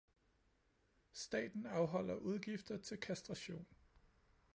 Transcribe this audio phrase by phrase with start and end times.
[1.13, 3.67] Staten afholder udgifter til kastration